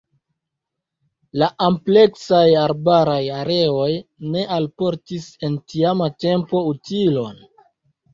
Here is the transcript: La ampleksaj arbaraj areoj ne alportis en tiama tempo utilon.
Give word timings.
La 1.41 1.47
ampleksaj 1.65 2.47
arbaraj 2.61 3.17
areoj 3.39 3.89
ne 4.37 4.45
alportis 4.55 5.27
en 5.49 5.59
tiama 5.75 6.09
tempo 6.27 6.63
utilon. 6.73 7.37